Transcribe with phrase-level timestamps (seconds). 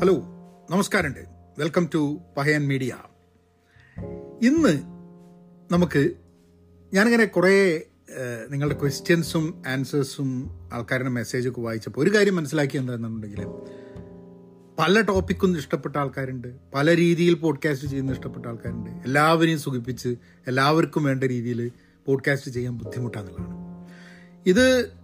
[0.00, 0.14] Hello
[0.70, 1.20] നമസ്കാരമുണ്ട്.
[1.58, 2.96] Welcome to Pahayan media
[4.42, 4.82] ഇന്ന്
[5.72, 6.12] നമുക്ക്
[6.94, 7.82] ഞാനിങ്ങനെ കുറേ
[8.50, 13.46] നിങ്ങളുടെ ക്വസ്റ്റ്യൻസും ആൻസേഴ്സും ആൾക്കാരുടെ മെസ്സേജൊക്കെ വായിച്ചപ്പോൾ ഒരു കാര്യം മനസ്സിലാക്കി എന്താണെന്നുണ്ടെങ്കിൽ
[14.78, 16.48] പല ടോപ്പിക്കും ഇഷ്ടപ്പെട്ട ആൾക്കാരുണ്ട്.
[16.74, 18.90] പല രീതിയിൽ പോഡ്കാസ്റ്റ് ചെയ്യുന്ന ഇഷ്ടപ്പെട്ട ആൾക്കാരുണ്ട്.
[18.90, 21.72] എല്ലാവരെയും സുഖിപ്പിച്ച് എല്ലാവർക്കും വേണ്ട രീതിയിൽ
[22.06, 23.88] പോഡ്കാസ്റ്റ് ചെയ്യാൻ ബുദ്ധിമുട്ടാന്നുള്ളതാണ്.
[24.46, 24.97] ഇത്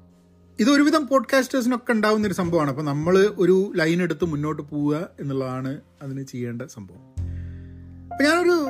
[0.60, 2.70] ഇത് ഒരുവിധം പോഡ്കാസ്റ്റേഴ്സിനൊക്കെ ഉണ്ടാകുന്ന ഒരു സംഭവമാണ്.
[2.70, 7.08] അപ്പം നമ്മൾ ഒരു ലൈൻ എടുത്ത് മുന്നോട്ട് പോവുക എന്നുള്ളതാണ് അതിന് ചെയ്യേണ്ട സംഭവം.
[8.12, 8.68] അപ്പം ഞാനൊരു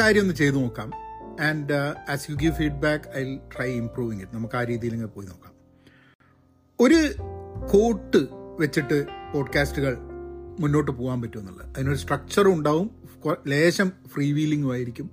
[0.00, 0.92] കാര്യം ഒന്ന് ചെയ്തു നോക്കാം.
[1.40, 1.72] And
[2.10, 5.52] as you give feedback I try improving it നമുക്ക് ആ രീതിയിൽ ഇങ്ങനെ പോയി നോക്കാം.
[6.80, 7.14] ഒരു
[7.72, 8.26] കോട്ട്
[8.60, 9.96] വെച്ചിട്ട് പോഡ്കാസ്റ്റുകൾ
[10.60, 12.90] മുന്നോട്ട് പോകാൻ പറ്റുമെന്നുള്ളത് അതിനൊരു സ്ട്രക്ചറും ഉണ്ടാവും.
[13.46, 15.10] ലേശം ഫ്രീ വീലിംഗും ആയിരിക്കും.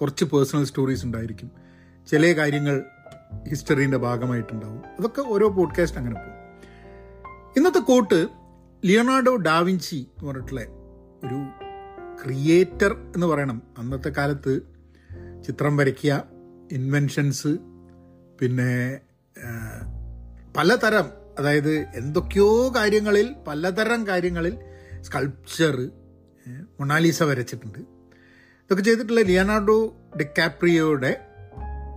[0.00, 1.50] കുറച്ച് പേഴ്സണൽ സ്റ്റോറീസ് ഉണ്ടായിരിക്കും.
[2.10, 2.84] ചില കാര്യങ്ങൾ
[3.48, 4.82] ഹിസ്റ്ററീന്റെ ഭാഗമായിട്ടുണ്ടാവും.
[4.98, 6.36] അതൊക്കെ ഓരോ പോഡ്കാസ്റ്റ് അങ്ങനെ പോകും.
[7.56, 8.28] ഇന്നത്തെ കോട്ട്
[8.84, 10.60] ലിയണാർഡോ ഡാവിഞ്ചി എന്ന് പറഞ്ഞിട്ടുള്ള
[11.24, 11.46] ഒരു
[12.24, 13.62] ക്രിയേറ്റർ എന്ന് പറയണം.
[13.78, 14.60] അന്നത്തെ കാലത്ത്
[15.46, 16.24] ചിത്രം വരയ്ക്കുക
[16.72, 17.48] ഇൻവെൻഷൻസ്
[18.40, 19.00] പിന്നെ
[20.56, 21.04] പലതരം
[21.38, 24.58] അതായത് എന്തൊക്കെയോ കാര്യങ്ങളിൽ പലതരം കാര്യങ്ങളിൽ
[25.00, 25.90] സ്കൾപ്ചർ
[26.48, 27.78] മൊണാലിസ വരച്ചിട്ടുണ്ട്.
[27.78, 31.25] ഇതൊക്കെ ചെയ്തിട്ടുള്ള ലിയനാർഡോ ഡിക്കാപ്രിയോയുടെ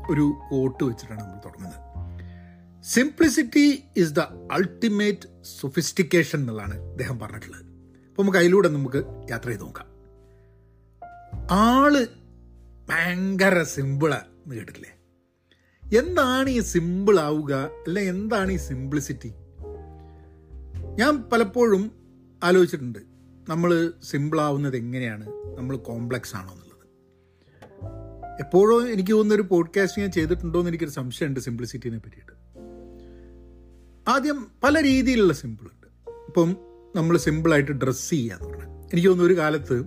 [0.09, 1.89] ഒരു കോട്ട് വെച്ചിട്ടാണ് നമ്മൾ തുടങ്ങുന്നത്.
[2.83, 4.19] Simplicity is the
[4.51, 7.61] ultimate sophistication എന്നുള്ളതാണ് അദ്ദേഹം പറഞ്ഞിട്ടുള്ളത്.
[8.09, 9.87] അപ്പോൾ നമുക്ക് അതിലൂടെ നമുക്ക് യാത്ര ചെയ്ത് നോക്കാം.
[11.51, 12.07] ആൾ
[12.89, 14.99] ഭയങ്കര സിമ്പിളാണ് എന്ന് കേട്ടിട്ടില്ലേ?
[15.99, 19.33] എന്താണ് ഈ സിമ്പിൾ ആവുക അല്ലെ എന്താണ് ഈ സിംപ്ലിസിറ്റി
[20.99, 21.91] ഞാൻ പലപ്പോഴും
[22.43, 22.99] ആലോചിച്ചിട്ടുണ്ട്.
[23.49, 25.27] നമ്മൾ സിമ്പിളാവുന്നത് എങ്ങനെയാണ്?
[25.57, 26.68] നമ്മൾ കോംപ്ലക്സ് ആണോ എന്നുള്ളത്.
[28.39, 32.31] എപ്പോഴും എനിക്ക് തോന്നുന്ന ഒരു പോഡ്കാസ്റ്റ് ഞാൻ ചെയ്തിട്ടുണ്ടോ എന്ന് എനിക്കൊരു സംശയമുണ്ട് സിംപ്ലിസിറ്റിനെ പറ്റിയിട്ട്.
[34.09, 36.11] ആദ്യം പല രീതിയിലുള്ള സിമ്പിൾ ഉണ്ട്.
[36.27, 36.55] ഇപ്പം
[36.95, 39.85] നമ്മൾ സിമ്പിളായിട്ട് ഡ്രസ്സ് ചെയ്യാന്ന് പറഞ്ഞാൽ എനിക്ക് തോന്നുന്നു ഒരു കാലത്ത്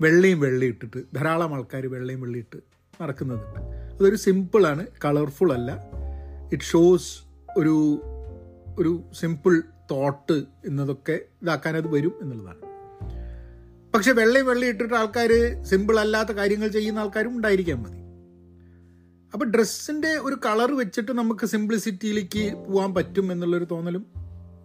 [0.00, 2.56] വെള്ളയും വെള്ളയും ഇട്ടിട്ട് ധാരാളം ആൾക്കാർ വെള്ളയും വെള്ളം ഇട്ട്
[3.02, 3.60] നടക്കുന്നതുണ്ട്.
[3.94, 5.90] അതൊരു സിമ്പിളാണ് കളർഫുൾ അല്ല.
[6.52, 7.18] ഇറ്റ് ഷോസ്
[7.56, 8.02] ഒരു
[8.78, 12.73] ഒരു സിമ്പിൾ തോട്ട് എന്നതൊക്കെ ഇതാക്കാൻ അത് വരും എന്നുള്ളതാണ്.
[13.94, 17.96] പക്ഷെ വെള്ളയും വെള്ളയും ഇട്ടിട്ട് ആൾക്കാർ സിമ്പിൾ അല്ലാത്ത കാര്യങ്ങൾ ചെയ്യുന്ന ആൾക്കാരും ഉണ്ടായിരിക്കാൻ മതി.
[19.32, 24.06] അപ്പോൾ ഡ്രസ്സിന്റെ ഒരു കളർ വെച്ചിട്ട് നമുക്ക് സിംപ്ലിസിറ്റിയിലേക്ക് പോകാൻ പറ്റും എന്നുള്ളൊരു തോന്നലും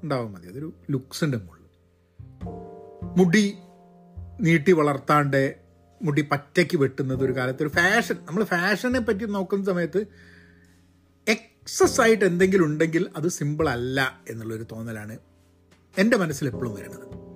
[0.04, 0.48] ഉണ്ടാവാൻ മതി.
[0.48, 1.66] അതൊരു ലുക്സിന്റെ മുകളിൽ.
[3.18, 3.58] മുടി
[4.42, 5.56] നീട്ടി വളർത്താണ്ട്
[6.02, 7.64] മുടി പറ്റയ്ക്ക് വെട്ടുന്നത് ഒരു കാലത്ത്.
[7.64, 10.06] ഒരു ഫാഷൻ നമ്മൾ ഫാഷനെ പറ്റി നോക്കുന്ന സമയത്ത്
[11.28, 15.18] എക്സസ് ആയിട്ട് എന്തെങ്കിലും ഉണ്ടെങ്കിൽ അത് സിമ്പിൾ അല്ല എന്നുള്ളൊരു തോന്നലാണ്
[15.98, 17.29] എന്റെ മനസ്സിൽ എപ്പോഴും വരുന്നത്.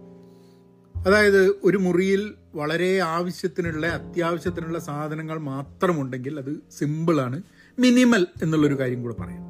[1.06, 7.42] അതായത് ഒരു മുറിയിൽ വളരെ ആവശ്യത്തിനുള്ള അത്യാവശ്യത്തിനുള്ള സാധനങ്ങൾ മാത്രമുണ്ടെങ്കിൽ അത് സിമ്പിളാണ്
[7.80, 9.44] മിനിമൽ എന്നുള്ളൊരു കാര്യം കൂടെ പറയാം.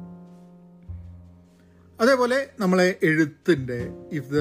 [2.00, 4.38] അതേപോലെ നമ്മളെ എഴുത്തിന്റെ if the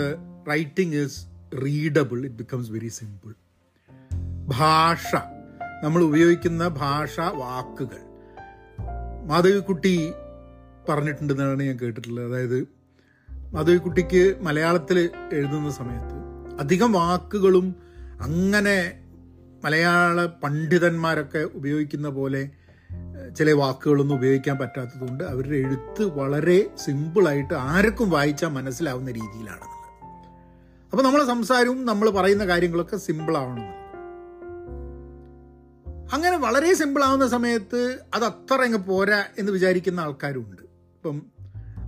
[0.49, 1.25] writing is
[1.65, 3.33] readable it becomes very simple
[4.45, 5.15] ഭാഷ
[5.83, 8.01] നമ്മൾ ഉപയോഗിക്കുന്ന ഭാഷ വാക്കുകൾ.
[9.27, 10.11] മാധവിക്കുട്ടി
[10.89, 12.25] പറഞ്ഞിട്ടുണ്ടെന്നാണ് ഞാൻ കേട്ടിട്ടുള്ളത്.
[12.25, 12.67] അതായത്
[13.51, 16.22] മാധവിക്കുട്ടിക്ക് മലയാളത്തിൽ എഴുതുന്ന സമയത്ത്
[16.59, 17.75] അധികം വാക്കുകളും
[18.21, 18.99] അങ്ങനെ
[19.63, 22.49] മലയാള പണ്ഡിതന്മാരൊക്കെ ഉപയോഗിക്കുന്ന പോലെ
[23.37, 29.73] ചില വാക്കുകളൊന്നും ഉപയോഗിക്കാൻ പറ്റാത്തതുകൊണ്ട് അവരുടെ എഴുത്ത് വളരെ സിമ്പിളായിട്ട് ആർക്കും വായിച്ചാൽ മനസ്സിലാവുന്ന രീതിയിലാണ്.
[30.91, 33.83] അപ്പോൾ നമ്മളെ സംസാരവും നമ്മൾ പറയുന്ന കാര്യങ്ങളൊക്കെ സിമ്പിളാവണം.
[36.13, 40.61] അങ്ങനെ വളരെ സിമ്പിളാവുന്ന സമയത്ത് അത് അത്ര അങ്ങ് പോരാ എന്ന് വിചാരിക്കുന്ന ആൾക്കാരുണ്ട്.
[40.61, 41.21] ഇപ്പം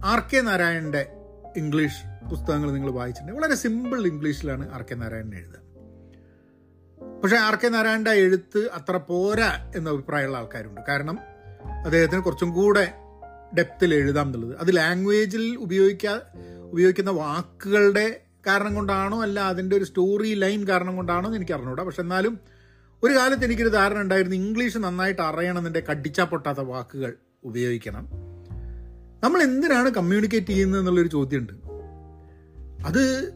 [0.06, 1.15] ആർ കെ നാരായണന്റെ
[1.58, 5.66] ഇംഗ്ലീഷ് പുസ്തകങ്ങൾ നിങ്ങൾ വായിച്ചിട്ടുണ്ടെങ്കിൽ വളരെ സിമ്പിൾ ഇംഗ്ലീഷിലാണ് ആർ കെ നാരായണൻ എഴുതുക.
[7.24, 10.82] പക്ഷേ ആർ കെ നാരായണന്റെ എഴുത്ത് അത്ര പോരാ എന്ന അഭിപ്രായമുള്ള ആൾക്കാരുണ്ട്.
[10.88, 11.20] കാരണം
[11.86, 12.94] അദ്ദേഹത്തിന് കുറച്ചും കൂടെ
[13.58, 14.60] ഡെപ്തിൽ എഴുതാം എന്നുള്ളത്.
[14.60, 16.22] അത് ലാംഗ്വേജിൽ ഉപയോഗിക്കാ
[16.72, 22.02] ഉപയോഗിക്കുന്ന വാക്കുകളുടെ കാരണം കൊണ്ടാണോ അല്ല അതിന്റെ ഒരു സ്റ്റോറി ലൈൻ കാരണം കൊണ്ടാണോ എന്ന് എനിക്ക് അറിഞ്ഞൂടാ പക്ഷെ
[22.02, 22.40] എന്നാലും
[23.04, 24.38] ഒരു കാലത്ത് എനിക്കൊരു ധാരണ ഉണ്ടായിരുന്നു.
[24.38, 28.25] ഇംഗ്ലീഷ് നന്നായിട്ട് അറിയണമെന്നുണ്ടെ കടിച്ചാ പൊട്ടാത്ത വാക്കുകൾ ഉപയോഗിക്കണം.
[29.24, 31.54] നമ്മൾ എന്തിനാണ് കമ്മ്യൂണിക്കേറ്റ് ചെയ്യുന്നത് എന്നുള്ളൊരു ചോദ്യമുണ്ട്.
[32.86, 33.32] അത്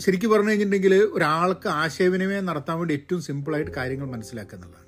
[0.00, 4.86] ശരിക്കും പറഞ്ഞു കഴിഞ്ഞിട്ടുണ്ടെങ്കിൽ ഒരാൾക്ക് ആശയവിനിമയം നടത്താൻ വേണ്ടി ഏറ്റവും സിമ്പിളായിട്ട് കാര്യങ്ങൾ മനസ്സിലാക്കുക എന്നുള്ളതാണ്.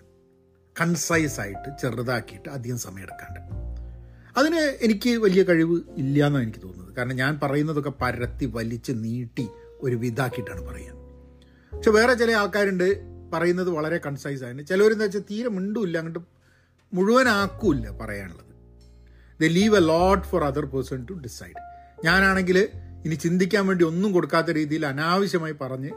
[0.81, 3.41] കൺസൈസ് ആയിട്ട് ചെറുതാക്കിയിട്ട് അധികം സമയം എടുക്കാണ്ട്
[4.39, 6.95] അതിന് എനിക്ക് വലിയ കഴിവ് ഇല്ല എന്നാണ് എനിക്ക് തോന്നുന്നത്.
[6.97, 9.49] കാരണം ഞാൻ പറയുന്നതൊക്കെ പരത്തി വലിച്ച് നീട്ടി
[9.81, 10.93] ഒരു വിധാക്കിയിട്ടാണ് പറയുക.
[11.77, 13.03] പക്ഷെ വേറെ ചില ആൾക്കാരുണ്ട്
[13.33, 14.63] പറയുന്നത് വളരെ കൺസൈസ് ആയിട്ട്.
[14.63, 16.29] ചിലവരെന്താ വെച്ചാൽ തീരെ മിണ്ടുമില്ല അങ്ങോട്ട്
[16.93, 18.52] മുഴുവനാക്കൂല്ല പറയാനുള്ളത്.
[19.41, 21.59] They leave a lot for other person to decide
[22.05, 22.69] ഞാനാണെങ്കിൽ
[23.05, 25.91] ഇനി ചിന്തിക്കാൻ വേണ്ടി ഒന്നും കൊടുക്കാത്ത രീതിയിൽ അനാവശ്യമായി പറഞ്ഞ്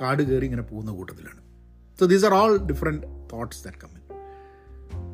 [0.00, 1.40] കാട് കയറി ഇങ്ങനെ പോകുന്ന കൂട്ടത്തിലാണ്.
[2.00, 3.02] So these are all different
[3.32, 4.00] thoughts that coming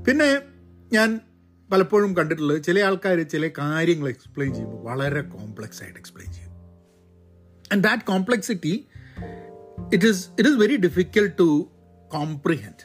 [0.04, 0.40] പിന്നെ
[0.92, 1.20] ഞാൻ
[1.72, 6.52] പലപ്പോഴും കണ്ടിട്ടുള്ളത് ചില ആൾക്കാർ ചില കാര്യങ്ങൾ എക്സ്പ്ലെയിൻ ചെയ്യുമ്പോൾ വളരെ കോംപ്ലക്സ് ആയിട്ട് എക്സ്പ്ലെയിൻ ചെയ്യും.
[7.72, 8.88] And that complexity
[9.94, 11.68] it is it is very difficult to
[12.12, 12.82] comprehend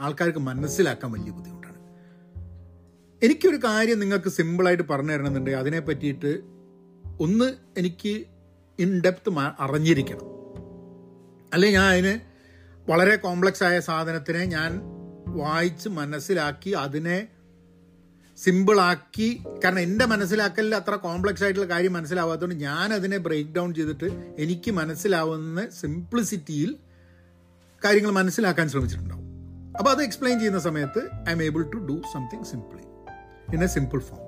[0.00, 1.53] ആൾക്കാർക്ക് മനസ്സിലാക്കാൻ വലിയ ബുദ്ധിമുട്ടാണ്.
[3.24, 6.32] എനിക്കൊരു കാര്യം നിങ്ങൾക്ക് സിമ്പിളായിട്ട് പറഞ്ഞു തരണമെന്നുണ്ടെങ്കിൽ അതിനെ പറ്റിയിട്ട്
[7.20, 8.24] ഒന്ന് എനിക്ക്
[8.78, 9.30] ഇൻ ഡെപ്ത്
[9.60, 10.28] അറിഞ്ഞിരിക്കണം.
[11.54, 12.14] അല്ലെ ഞാൻ അതിന്
[12.90, 14.80] വളരെ കോംപ്ലക്സ് ആയ സാധനത്തിനെ ഞാൻ
[15.26, 17.28] വായിച്ച് മനസ്സിലാക്കി അതിനെ
[18.38, 24.70] സിമ്പിളാക്കി കാരണം എന്റെ മനസ്സിലാക്കലിൽ അത്ര കോംപ്ലക്സ് ആയിട്ടുള്ള കാര്യം മനസ്സിലാവാത്തതുകൊണ്ട് ഞാൻ അതിനെ ബ്രേക്ക് ഡൗൺ ചെയ്തിട്ട് എനിക്ക്
[24.70, 26.76] മനസ്സിലാവുന്ന സിംപ്ലിസിറ്റിയിൽ
[27.84, 29.24] കാര്യങ്ങൾ മനസ്സിലാക്കാൻ ശ്രമിച്ചിട്ടുണ്ടാവും.
[29.78, 31.00] അപ്പോൾ അത് എക്സ്പ്ലെയിൻ ചെയ്യുന്ന സമയത്ത്
[31.32, 32.93] I'm able to do something simply
[33.52, 34.20] in a simple form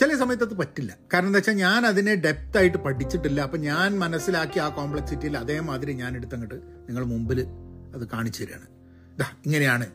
[0.00, 0.96] ചില സമയത്ത് അത് പറ്റില്ല.
[1.14, 3.40] കാരണം എന്താ വെച്ചാൽ ഞാൻ അതിനെ ഡെപ്ത് ആയിട്ട് പഠിച്ചിട്ടില്ല.
[3.40, 7.46] അപ്പം ഞാൻ മനസ്സിലാക്കി ആ കോംപ്ലക്സിറ്റിയിൽ അതേമാതിരി ഞാൻ എടുത്തങ്ങോട്ട് നിങ്ങൾ മുമ്പിൽ
[7.94, 8.66] അത് കാണിച്ചു തരികയാണ്
[9.14, 9.86] ഇതാ ഇങ്ങനെയാണ്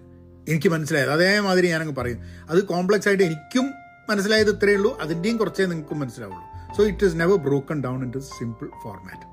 [0.50, 1.12] എനിക്ക് മനസ്സിലായത്.
[1.12, 2.20] അതേമാതിരി ഞാനങ്ങ് പറയും.
[2.50, 3.74] അത് കോംപ്ലക്സ് ആയിട്ട് എനിക്കും
[4.10, 5.00] മനസ്സിലായത് ഇത്രയേ ഉള്ളൂ.
[5.00, 6.76] അതിന്റെയും കുറച്ചേ നിങ്ങൾക്കും മനസ്സിലാവുള്ളൂ.
[6.78, 9.26] So it is never broken down into simple format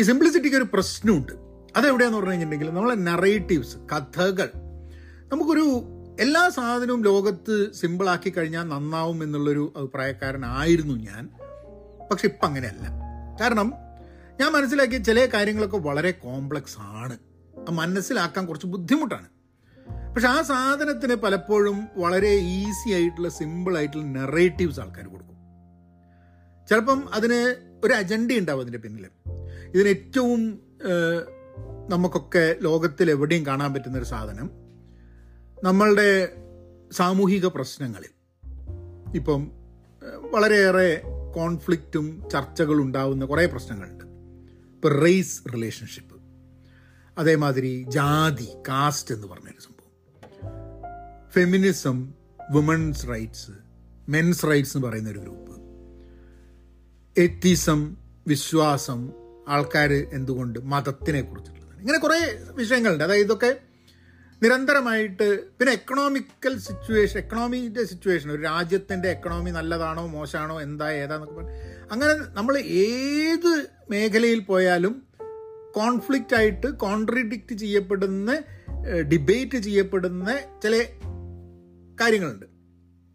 [0.00, 1.32] ഈ സിംപ്ലിസിറ്റിക്ക് ഒരു പ്രശ്നമുണ്ട്.
[1.76, 4.48] അതെവിടെയാന്ന് പറഞ്ഞു കഴിഞ്ഞിട്ടുണ്ടെങ്കിൽ നമ്മളെ നറേറ്റീവ്സ് കഥകൾ.
[5.32, 11.30] നമുക്കൊരു എല്ലാ സാധനവും ലോകത്ത് സിമ്പിളാക്കി കഴിഞ്ഞാൽ നന്നാവും എന്നുള്ളൊരു അഭിപ്രായക്കാരനായിരുന്നു ഞാൻ.
[12.10, 12.88] പക്ഷെ ഇപ്പം അങ്ങനെയല്ല.
[13.40, 13.72] കാരണം
[14.40, 17.18] ഞാൻ മനസ്സിലാക്കിയ ചില കാര്യങ്ങളൊക്കെ വളരെ കോംപ്ലക്സ് ആണ്.
[17.70, 19.26] മനസ്സിലാക്കാൻ കുറച്ച് ബുദ്ധിമുട്ടാണ്.
[20.14, 25.36] പക്ഷെ ആ സാധനത്തിന് പലപ്പോഴും വളരെ ഈസി ആയിട്ടുള്ള സിമ്പിൾ ആയിട്ടുള്ള നെറേറ്റീവ്സ് ആൾക്കാർ കൊടുക്കും.
[26.68, 29.06] ചിലപ്പം അതിന് ഒരു അജണ്ട ഉണ്ടാവും അതിന്റെ പിന്നിൽ
[29.74, 30.60] ഇതിന് ഏറ്റവും
[31.88, 34.61] നമുക്കൊക്കെ ലോകത്തിൽ എവിടെയും കാണാൻ പറ്റുന്ന ഒരു സാധനം.
[35.62, 36.32] നമ്മളുടെ
[36.92, 38.08] സാമൂഹിക പ്രശ്നങ്ങളിൽ
[39.14, 39.50] ഇപ്പം
[40.30, 41.02] വളരെയേറെ
[41.36, 44.04] കോൺഫ്ലിക്റ്റും ചർച്ചകളും ഉണ്ടാവുന്ന കുറേ പ്രശ്നങ്ങളുണ്ട്.
[44.04, 46.16] ഇപ്പോൾ റേസ് റിലേഷൻഷിപ്പ്
[47.18, 50.12] അതേമാതിരി ജാതി കാസ്റ്റ് എന്ന് പറഞ്ഞൊരു സംഭവം.
[51.30, 52.14] Feminism
[52.52, 53.50] women's rights
[54.08, 55.52] men's rights എന്ന് പറയുന്ന ഒരു ഗ്രൂപ്പ്
[57.20, 59.12] എത്തിസം വിശ്വാസം
[59.48, 63.04] ആൾക്കാർ എന്തുകൊണ്ട് മതത്തിനെ കുറിച്ചിട്ടുള്ളത് ഇങ്ങനെ കുറേ വിഷയങ്ങളുണ്ട്.
[63.04, 63.60] അതായത് ഇതൊക്കെ
[64.42, 65.26] നിരന്തരമായിട്ട്
[65.58, 71.54] പിന്നെ എക്കണോമിക്കൽ സിറ്റുവേഷൻ എക്കണോമിന്റെ സിറ്റുവേഷൻ ഒരു രാജ്യത്തിന്റെ എക്കണോമി നല്ലതാണോ മോശമാണോ എന്താ ഏതാന്നൊക്കെ പറഞ്ഞു
[71.92, 72.54] അങ്ങനെ നമ്മൾ
[72.86, 73.52] ഏത്
[73.90, 74.94] മേഖലയിൽ പോയാലും
[75.78, 78.30] കോൺഫ്ലിക്റ്റ് ആയിട്ട് കോൺട്രഡിക്റ്റ് ചെയ്യപ്പെടുന്ന
[79.12, 80.28] ഡിബേറ്റ് ചെയ്യപ്പെടുന്ന
[80.62, 80.74] ചില
[82.00, 82.46] കാര്യങ്ങളുണ്ട്.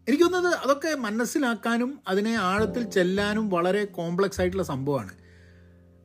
[0.06, 5.12] എനിക്ക് തോന്നുന്നത് അതൊക്കെ മനസ്സിലാക്കാനും അതിനെ ആഴത്തിൽ ചെല്ലാനും വളരെ കോംപ്ലക്സ് ആയിട്ടുള്ള സംഭവമാണ്.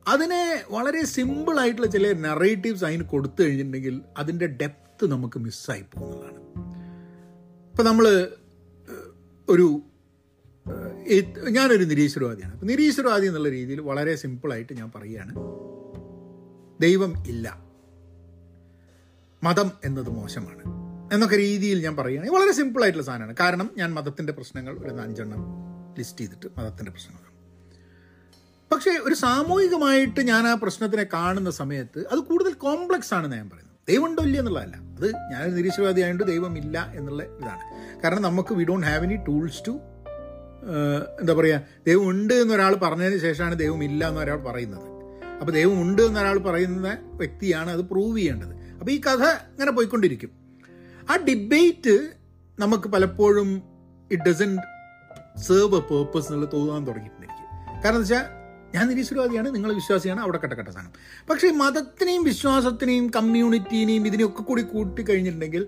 [0.06, 6.38] അതിനെ വളരെ സിമ്പിൾ ആയിട്ടുള്ള ചില നെറേറ്റീവ്സ് അതിന് കൊടുത്തു കഴിഞ്ഞിട്ടുണ്ടെങ്കിൽ അതിന്റെ ഡെപ്ത് നമുക്ക് മിസ്സായി പോകുന്നതാണ്.
[7.70, 8.28] ഇപ്പം നമ്മൾ
[9.48, 9.80] ഒരു
[11.50, 12.54] ഞാനൊരു നിരീശ്വരവാദിയാണ്.
[12.54, 15.34] അപ്പം നിരീശ്വരവാദി എന്നുള്ള രീതിയിൽ വളരെ സിമ്പിളായിട്ട് ഞാൻ പറയുകയാണ്.
[16.82, 17.64] ദൈവം ഇല്ല.
[19.42, 20.62] മതം എന്നത് മോശമാണ്.
[21.14, 23.36] എന്നൊക്കെ രീതിയിൽ ഞാൻ പറയുകയാണെങ്കിൽ വളരെ സിമ്പിളായിട്ടുള്ള സാധനമാണ്.
[23.40, 25.38] കാരണം ഞാൻ മതത്തിന്റെ പ്രശ്നങ്ങൾ ഒരു അഞ്ചെണ്ണം
[25.98, 27.34] ലിസ്റ്റ് ചെയ്തിട്ട് മതത്തിന്റെ പ്രശ്നങ്ങൾ
[28.74, 33.63] പക്ഷേ ഒരു സാമൂഹികമായിട്ട് ഞാൻ ആ പ്രശ്നത്തിനെ കാണുന്ന സമയത്ത് അത് കൂടുതൽ കോംപ്ലക്സ് ആണെന്ന് ഞാൻ പറയുന്നത്.
[33.88, 34.76] ദൈവം ഉണ്ടോ ഇല്ല എന്നുള്ളതല്ല.
[34.96, 37.64] അത് ഞാൻ നിരീശ്വരവാദി ആയതുകൊണ്ട് ദൈവമില്ല എന്നുള്ള ഇതാണ്.
[38.04, 39.80] കാരണം നമുക്ക് we don't have any tools to
[41.20, 44.86] എന്താ പറയുക ദൈവം ഉണ്ട് എന്നൊരാൾ പറഞ്ഞതിന് ശേഷമാണ് ദൈവം ഇല്ല എന്ന് ഒരാൾ പറയുന്നത്.
[45.40, 48.54] അപ്പോൾ ദൈവം ഉണ്ട് എന്നൊരാൾ പറയുന്ന വ്യക്തിയാണ് അത് പ്രൂവ് ചെയ്യേണ്ടത്.
[48.80, 50.30] അപ്പോൾ ഈ കഥ ഇങ്ങനെ പോയിക്കൊണ്ടിരിക്കും.
[51.10, 51.96] ആ ഡിബേറ്റ്
[52.60, 53.62] നമുക്ക് പലപ്പോഴും
[54.12, 54.58] it doesn't
[55.48, 57.26] serve a purpose എന്നുള്ള തോന്നാൻ തുടങ്ങിയിട്ടുണ്ട്
[57.84, 58.43] കാരണം എന്താ വെച്ചാൽ
[58.74, 60.92] ഞാൻ നിരീശ്വരവാദിയാണ് നിങ്ങൾ വിശ്വാസിയാണ് അവിടെ കട്ടക്കട്ട സാധനം.
[61.30, 65.66] പക്ഷേ മതത്തിനെയും വിശ്വാസത്തിനെയും കമ്മ്യൂണിറ്റീനെയും ഇതിനെയൊക്കെ കൂടി കൂട്ടി കഴിഞ്ഞിട്ടുണ്ടെങ്കിൽ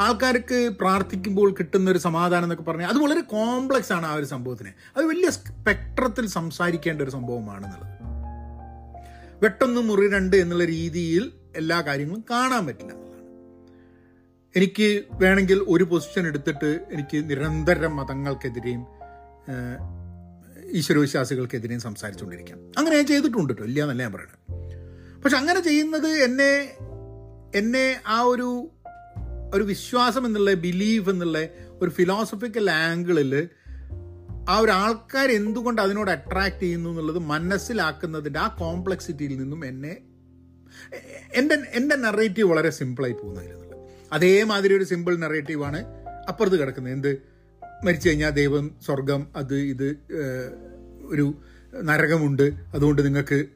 [0.00, 4.68] ആൾക്കാർക്ക് പ്രാർത്ഥിക്കുമ്പോൾ കിട്ടുന്ന ഒരു സമാധാനം എന്നൊക്കെ പറഞ്ഞാൽ അത് വളരെ കോംപ്ലക്സ് ആണ് ആ ഒരു സംഭവത്തിന്.
[4.96, 7.96] അത് വലിയ സ്പെക്ട്രത്തിൽ സംസാരിക്കേണ്ട ഒരു സംഭവമാണെന്നുള്ളത്.
[9.42, 12.92] വെട്ടൊന്ന് മുറി രണ്ട് എന്നുള്ള രീതിയിൽ എല്ലാ കാര്യങ്ങളും കാണാൻ പറ്റില്ല.
[14.56, 18.86] എനിക്ക് വേണമെങ്കിൽ ഒരു പൊസിഷൻ എടുത്തിട്ട് എനിക്ക് നിരന്തരം മതങ്ങൾക്കെതിരെയും
[20.72, 22.58] ഈശ്വരവിശ്വാസികൾക്കെതിരെയും സംസാരിച്ചുകൊണ്ടിരിക്കാം.
[22.78, 24.38] അങ്ങനെ ഞാൻ ചെയ്തിട്ടുണ്ട് കേട്ടോ ഇല്ല എന്നല്ല ഞാൻ പറയുന്നത്
[25.22, 26.74] പക്ഷെ അങ്ങനെ ചെയ്യുന്നത് എന്നെ
[27.54, 28.70] എന്നെ ആ ഒരു
[29.54, 31.48] ഒരു വിശ്വാസം എന്നുള്ള ബിലീഫ് എന്നുള്ള
[31.82, 33.48] ഒരു ഫിലോസഫിക്കൽ ആംഗിളിൽ
[34.48, 39.96] ആ ഒരു ആൾക്കാർ എന്തുകൊണ്ട് അതിനോട് അട്രാക്ട് ചെയ്യുന്നു എന്നുള്ളത് മനസ്സിലാക്കുന്നതിന്റെ ആ കോംപ്ലക്സിറ്റിയിൽ നിന്നും എന്നെ
[41.34, 43.52] എന്റെ എന്റെ നെറേറ്റീവ് വളരെ സിമ്പിളായി പോകുന്നതിൽ
[44.12, 45.84] അതേമാതിരി ഒരു സിമ്പിൾ നെറേറ്റീവാണ്
[46.28, 46.92] അപ്പുറത്ത് കിടക്കുന്നത്.
[46.92, 47.35] എന്ത്?
[47.84, 49.96] മരിച്ചു കഴിഞ്ഞാൽ ദൈവം സ്വർഗം അത് ഇത്
[51.04, 51.34] ഒരു
[51.82, 52.52] നരകമുണ്ട്.
[52.74, 53.46] അതുകൊണ്ട് നിങ്ങൾക്ക്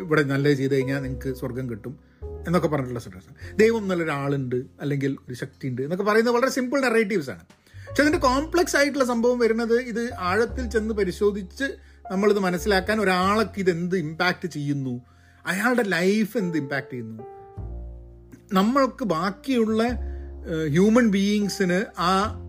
[0.00, 1.98] ഇവിടെ നല്ലത് ചെയ്ത് കഴിഞ്ഞാൽ നിങ്ങൾക്ക് സ്വർഗം കിട്ടും
[2.46, 3.56] എന്നൊക്കെ പറഞ്ഞിട്ടുള്ള സിറ്റുവേഷൻ.
[3.56, 7.40] ദൈവം നല്ലൊരാളുണ്ട് അല്ലെങ്കിൽ ഒരു ശക്തി ഉണ്ട് എന്നൊക്കെ പറയുന്നത് വളരെ സിമ്പിൾ നെറേറ്റീവ്സ് ആണ്.
[7.88, 11.64] പക്ഷെ അതിന്റെ കോംപ്ലക്സ് ആയിട്ടുള്ള സംഭവം വരുന്നത് ഇത് ആഴത്തിൽ ചെന്ന് പരിശോധിച്ച്
[12.10, 15.00] നമ്മളിത് മനസ്സിലാക്കാൻ ഒരാൾക്ക് ഇത് എന്ത് ഇമ്പാക്റ്റ് ചെയ്യുന്നു?
[15.46, 17.22] അയാളുടെ ലൈഫ് എന്ത് ഇമ്പാക്റ്റ് ചെയ്യുന്നു?
[18.52, 19.82] നമ്മൾക്ക് ബാക്കിയുള്ള
[20.68, 22.40] ഹ്യൂമൻ ബീയിങ്സിന് ആ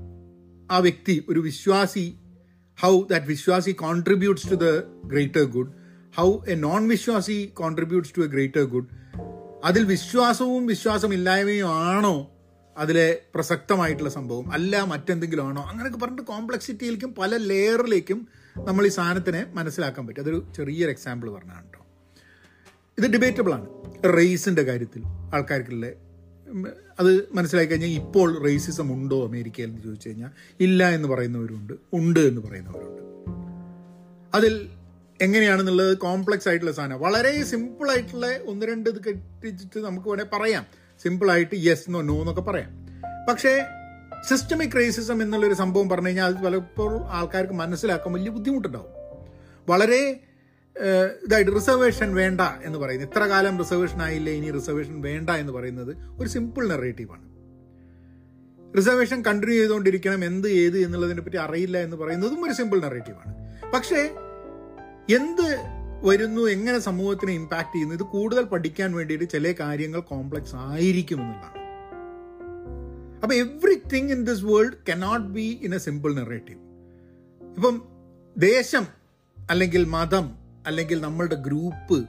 [0.71, 2.15] ആ വ്യക്തി ഒരു വിശ്വാസി
[2.81, 5.71] ഹൗ ദാറ്റ് വിശ്വാസി contributes to the greater good
[6.17, 8.87] how a non വിശ്വാസി contributes to a greater good
[9.63, 12.31] അതിൽ വിശ്വാസവും വിശ്വാസമില്ലായ്മയും ആണോ
[12.77, 14.51] അതിലെ പ്രസക്തമായിട്ടുള്ള സംഭവം?
[14.51, 20.21] അല്ല മറ്റെന്തെങ്കിലും ആണോ അങ്ങനെയൊക്കെ പറഞ്ഞിട്ട് കോംപ്ലക്സിറ്റിയിലേക്കും പല ലെയറിലേക്കും നമ്മൾ ഈ സാധനത്തിനെ മനസ്സിലാക്കാൻ പറ്റും.
[20.21, 21.85] അതൊരു ചെറിയൊരു എക്സാമ്പിൾ പറഞ്ഞാണ് കേട്ടോ
[22.97, 23.67] ഇത് ഡിബേറ്റബിൾ ആണ്.
[24.17, 25.03] റേസിന്റെ കാര്യത്തിൽ
[25.33, 25.85] ആൾക്കാർക്കുള്ള
[26.99, 32.41] അത് മനസ്സിലാക്കി കഴിഞ്ഞാൽ ഇപ്പോൾ റേസിസം ഉണ്ടോ അമേരിക്കയിൽ എന്ന് ചോദിച്ചു കഴിഞ്ഞാൽ ഇല്ല എന്ന് പറയുന്നവരുണ്ട് ഉണ്ട് എന്ന്
[32.41, 33.01] പറയുന്നവരുണ്ട്.
[34.35, 34.69] അതിൽ
[35.21, 40.65] എങ്ങനെയാണെന്നുള്ളത് കോംപ്ലക്സ് ആയിട്ടുള്ള സാധനം വളരെ സിമ്പിൾ ആയിട്ടുള്ള ഒന്ന് രണ്ട് ഇത് കെട്ടിച്ചിട്ട് നമുക്ക് വേണേൽ പറയാം.
[41.03, 42.85] സിമ്പിൾ ആയിട്ട് യെസ് നോ നോ എന്നൊക്കെ പറയാം.
[43.29, 43.63] പക്ഷേ
[44.29, 48.89] സിസ്റ്റമിക് റേസിസം എന്നുള്ളൊരു സംഭവം പറഞ്ഞു കഴിഞ്ഞാൽ അത് പലപ്പോഴും ആൾക്കാർക്ക് മനസ്സിലാക്കാൻ വലിയ ബുദ്ധിമുട്ടുണ്ടാവും.
[49.69, 50.19] വളരെ
[51.25, 53.09] ഇതായിട്ട് റിസർവേഷൻ വേണ്ട എന്ന് പറയുന്നത്.
[53.09, 57.35] ഇത്ര കാലം റിസർവേഷൻ ആയില്ല ഇനി റിസർവേഷൻ വേണ്ട എന്ന് പറയുന്നത് ഒരു സിമ്പിൾ നെറേറ്റീവാണ്
[58.77, 63.33] റിസർവേഷൻ കണ്ടിന്യൂ ചെയ്തുകൊണ്ടിരിക്കണം എന്ത് ഏത് എന്നുള്ളതിനെ പറ്റി അറിയില്ല എന്ന് പറയുന്നതും ഒരു സിമ്പിൾ നെറേറ്റീവാണ്
[63.73, 64.01] പക്ഷേ
[65.15, 71.61] എന്ത് വരുന്നു എങ്ങനെ സമൂഹത്തിനെ ഇമ്പാക്ട് ചെയ്യുന്നു ഇത് കൂടുതൽ പഠിക്കാൻ വേണ്ടിയിട്ട് ചില കാര്യങ്ങൾ കോംപ്ലക്സ് ആയിരിക്കും എന്നുള്ളതാണ്.
[73.23, 76.59] അപ്പൊ everything in this world cannot be in a simple narrative
[77.55, 77.81] ഇപ്പം
[78.37, 78.87] ദേശം
[79.49, 82.05] അല്ലെങ്കിൽ മതം അല്ലെങ്കിൽ നമ്മളുടെ ഗ്രൂപ്പ്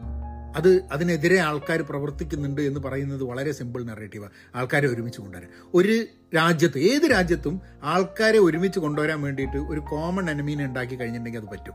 [0.56, 5.50] അത് അതിനെതിരെ ആൾക്കാർ പ്രവർത്തിക്കുന്നുണ്ട് എന്ന് പറയുന്നത് വളരെ സിമ്പിൾ നെറേറ്റീവാണ് ആൾക്കാരെ ഒരുമിച്ച് കൊണ്ടുവരാൻ.
[5.74, 6.04] ഒരു
[6.36, 11.74] രാജ്യത്ത് ഏത് രാജ്യത്തും ആൾക്കാരെ ഒരുമിച്ച് കൊണ്ടുവരാൻ വേണ്ടിയിട്ട് ഒരു കോമൺ എനമീനെ ഉണ്ടാക്കി കഴിഞ്ഞിട്ടുണ്ടെങ്കിൽ അത് പറ്റും.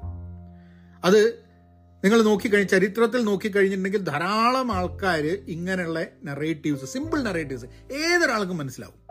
[1.04, 1.40] അത്
[2.04, 9.02] നിങ്ങൾ നോക്കിക്കഴിഞ്ഞ ചരിത്രത്തിൽ നോക്കിക്കഴിഞ്ഞിട്ടുണ്ടെങ്കിൽ ധാരാളം ആൾക്കാർ ഇങ്ങനെയുള്ള നെറേറ്റീവ്സ് സിമ്പിൾ നെറേറ്റീവ്സ് ഏതൊരാൾക്കും മനസ്സിലാവും.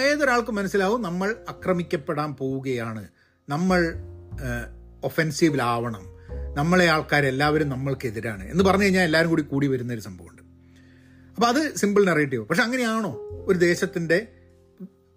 [0.00, 3.08] ഏതൊരാൾക്കും മനസ്സിലാവും നമ്മൾ ആക്രമിക്കപ്പെടാൻ പോവുകയാണ്.
[3.48, 3.94] നമ്മൾ
[5.04, 6.09] ഒഫെൻസീവിലാവണം
[6.56, 10.42] നമ്മളെ ആൾക്കാരെല്ലാവരും നമ്മൾക്കെതിരാണ് എന്ന് പറഞ്ഞു കഴിഞ്ഞാൽ എല്ലാവരും കൂടി കൂടി വരുന്ന ഒരു സംഭവമുണ്ട്.
[11.34, 13.16] അപ്പോൾ അത് സിമ്പിൾ നെറേറ്റീവ് പക്ഷെ അങ്ങനെയാണോ?
[13.46, 14.26] ഒരു ദേശത്തിന്റെ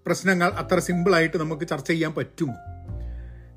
[0.06, 2.54] പ്രശ്നങ്ങൾ അത്ര സിമ്പിളായിട്ട് നമുക്ക് ചർച്ച ചെയ്യാൻ പറ്റുമോ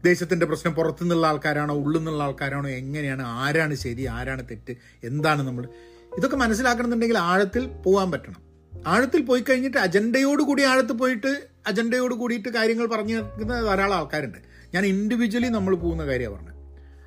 [0.04, 1.75] ദേശത്തിന്റെ പ്രശ്നം പുറത്തുനിന്നുള്ള ആൾക്കാരാണോ?
[1.75, 2.68] ഉള്ളിൽ നിന്നുള്ള ആൾക്കാരാണോ?
[2.68, 3.23] എങ്ങനെയാണ്?
[3.26, 4.06] ആരാണ് ശരി?
[4.06, 4.76] ആരാണ് തെറ്റ്?
[5.04, 5.68] എന്താണ് നമ്മൾ?
[6.16, 8.47] ഇതൊക്കെ മനസ്സിലാക്കണമെന്നുണ്ടെങ്കിൽ ആഴത്തിൽ പോകാൻ പറ്റണം.
[8.87, 14.38] ആഴത്തിൽ പോയി കഴിഞ്ഞിട്ട് അജണ്ടയോട് കൂടി ആഴത്ത് പോയിട്ട് അജണ്ടയോട് കൂടിയിട്ട് കാര്യങ്ങൾ പറഞ്ഞു നിൽക്കുന്ന ധാരാളം ആൾക്കാരുണ്ട്.
[14.75, 16.42] ഞാൻ ഇൻഡിവിജ്വലി നമ്മൾ പോകുന്ന കാര്യമാണ്.
[16.42, 16.55] പറഞ്ഞത്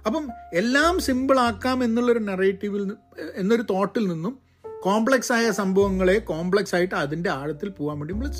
[0.06, 2.91] അപ്പം എല്ലാം സിമ്പിൾ ആക്കാം എന്നുള്ളൊരു നെറേറ്റീവിൽ
[3.36, 4.39] എന്നൊരു തോട്ടിൽ നിന്നും
[4.82, 8.32] കോംപ്ലക്സ് ആയ സംഭവങ്ങളെ കോംപ്ലക്സ് ആയിട്ട് അതിന്റെ ആഴത്തിൽ പോകാൻ വേണ്ടി നമ്മൾ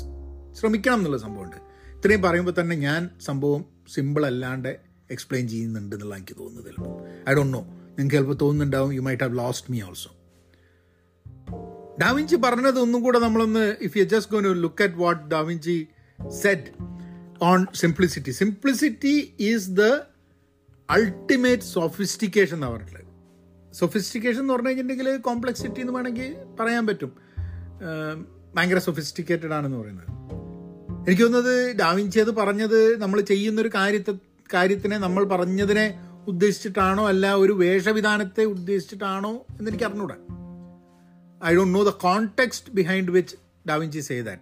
[0.60, 1.56] ശ്രമിക്കണം എന്നുള്ള സംഭവമുണ്ട്.
[1.96, 3.64] ഇത്രയും പറയുമ്പോൾ തന്നെ ഞാൻ സംഭവം
[3.94, 4.78] സിമ്പിൾ അല്ലാണ്ട്
[5.10, 7.60] എക്സ്പ്ലെയിൻ ചെയ്യുന്നുണ്ട് എന്നുള്ള എനിക്ക് തോന്നുന്നത് ചിലപ്പോൾ ഐ ഡോണ്ട് നോ
[7.98, 8.94] നിങ്ങൾക്ക് ചിലപ്പോൾ തോന്നുന്നുണ്ടാവും.
[8.94, 10.10] You might have lost me also
[12.00, 15.88] Da Vinci പറഞ്ഞത് ഒന്നും കൂടെ നമ്മളൊന്ന് if you just go look at what Da Vinci
[16.40, 16.70] said
[17.42, 20.00] on simplicity simplicity is the
[20.90, 23.04] ultimate sophistication എന്ന് പറഞ്ഞിട്ടുള്ളത്.
[23.74, 27.12] സൊഫിസ്റ്റിക്കേഷൻ എന്ന് പറഞ്ഞു കഴിഞ്ഞിട്ടുണ്ടെങ്കിൽ കോംപ്ലക്സിറ്റി എന്ന് വേണമെങ്കിൽ പറയാൻ പറ്റും.
[28.54, 30.08] ഭയങ്കര സൊഫിസ്റ്റിക്കേറ്റഡ് ആണെന്ന് പറയുന്നത്.
[31.08, 34.12] എനിക്ക് തോന്നുന്നത് ഡാവിഞ്ചി അത് പറഞ്ഞത് നമ്മൾ ചെയ്യുന്നൊരു കാര്യത്തെ
[34.54, 35.86] കാര്യത്തിനെ നമ്മൾ പറഞ്ഞതിനെ
[36.28, 40.16] ഉദ്ദേശിച്ചിട്ടാണോ അല്ല ഒരു വേഷവിധാനത്തെ ഉദ്ദേശിച്ചിട്ടാണോ എന്ന് എനിക്ക് അറിഞ്ഞൂടാ.
[41.46, 43.36] I don't know the context behind which
[43.68, 44.40] Da Vinci say that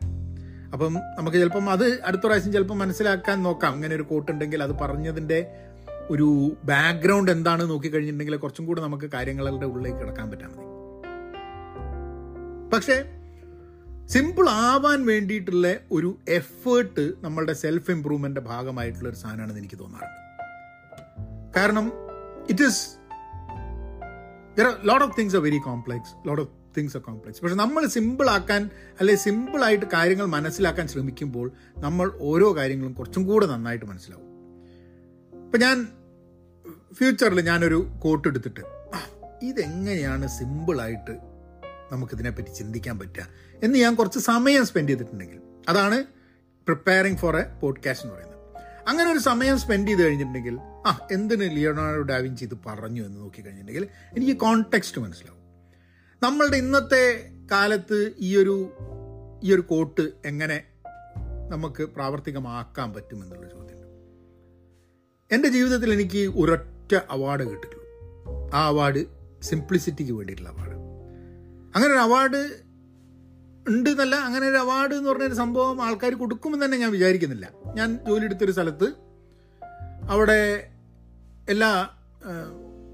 [0.72, 3.72] അപ്പം നമുക്ക് ചിലപ്പം അത് അടുത്ത പ്രാവശ്യം ചിലപ്പം മനസ്സിലാക്കാൻ നോക്കാം.
[3.72, 5.38] അങ്ങനെ ഒരു കോട്ട് ഉണ്ടെങ്കിൽ അത് പറഞ്ഞതിന്റെ
[6.10, 6.28] ഒരു
[6.64, 10.66] ബാക്ക്ഗ്രൗണ്ട് എന്താണ് നോക്കിക്കഴിഞ്ഞിട്ടുണ്ടെങ്കിൽ കുറച്ചും കൂടെ നമുക്ക് കാര്യങ്ങളുടെ ഉള്ളിലേക്ക് കിടക്കാൻ പറ്റാൻ മതി.
[12.74, 12.96] പക്ഷേ
[14.14, 20.14] സിമ്പിൾ ആവാൻ വേണ്ടിയിട്ടുള്ള ഒരു എഫേർട്ട് നമ്മളുടെ സെൽഫ് ഇംപ്രൂവ്മെന്റ് ഭാഗമായിട്ടുള്ള ഒരു സാധനമാണെന്ന് എനിക്ക് തോന്നാറുണ്ട്.
[21.56, 21.86] കാരണം
[22.50, 22.84] it is
[24.90, 28.62] lot of things are very complex lot of things are complex പക്ഷെ നമ്മൾ സിമ്പിൾ ആക്കാൻ
[29.00, 31.46] അല്ലെ സിമ്പിൾ ആയിട്ട് കാര്യങ്ങൾ മനസ്സിലാക്കാൻ ശ്രമിക്കുമ്പോൾ
[31.86, 34.26] നമ്മൾ ഓരോ കാര്യങ്ങളും കുറച്ചും കൂടെ നന്നായിട്ട് മനസ്സിലാവും.
[35.32, 35.76] ഇപ്പം ഞാൻ
[36.92, 38.60] ഫ്യൂച്ചറിൽ ഞാനൊരു കോട്ട് എടുത്തിട്ട്
[38.94, 39.00] "ആ,
[39.42, 41.18] ഇതെങ്ങനെയാണ് സിമ്പിളായിട്ട്
[41.92, 43.28] നമുക്കിതിനെപ്പറ്റി ചിന്തിക്കാൻ പറ്റുക?
[43.64, 46.04] എന്ന് ഞാൻ കുറച്ച് സമയം സ്പെൻഡ് ചെയ്തിട്ടുണ്ടെങ്കിൽ അതാണ്
[46.66, 48.38] പ്രിപ്പയറിംഗ് ഫോർ എ പോഡ്കാസ്റ്റ് എന്ന് പറയുന്നത്.
[48.88, 53.06] അങ്ങനെ ഒരു സമയം സ്പെൻഡ് ചെയ്ത് കഴിഞ്ഞിട്ടുണ്ടെങ്കിൽ ആ എന്തിന് ലിയോണാർഡോ ഡാവിഞ്ചി ഇത് പറഞ്ഞു?
[53.06, 55.38] എന്ന് നോക്കി കഴിഞ്ഞിട്ടുണ്ടെങ്കിൽ എനിക്ക് കോണ്ടെക്സ്റ്റ് മനസ്സിലാവും.
[56.22, 58.72] നമ്മളുടെ ഇന്നത്തെ കാലത്ത് ഈ ഒരു
[59.44, 60.62] ഈ ഒരു കോട്ട് എങ്ങനെ
[61.50, 63.78] നമുക്ക് പ്രാവർത്തികമാക്കാൻ പറ്റുമെന്നുള്ള ചോദ്യം
[65.32, 67.84] എന്റെ ജീവിതത്തിൽ എനിക്ക് ഒരൊറ്റ അവാർഡ് കിട്ടിയിട്ടുള്ളൂ.
[68.54, 69.04] ആ അവാർഡ്
[69.42, 70.72] സിംപ്ലിസിറ്റിക്ക് വേണ്ടിയിട്ടുള്ള അവാർഡ്
[71.74, 72.68] അങ്ങനെ ഒരു അവാർഡ്
[73.68, 77.50] ഉണ്ട് എന്നല്ല അങ്ങനെ ഒരു അവാർഡ് എന്ന് പറഞ്ഞൊരു സംഭവം ആൾക്കാർ കൊടുക്കുമെന്ന് തന്നെ ഞാൻ വിചാരിക്കുന്നില്ല.
[77.74, 78.92] ഞാൻ ജോലി എടുത്തൊരു സ്ഥലത്ത്
[80.10, 80.70] അവിടെ
[81.48, 81.88] എല്ലാ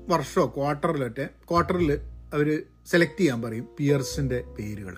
[0.09, 1.93] വർഷമോ ക്വാർട്ടറിലൊക്കെ ക്വാർട്ടറിൽ
[2.33, 4.97] അവർ സെലക്ട് ചെയ്യാൻ പറയും പിയേഴ്സിന്റെ പേരുകൾ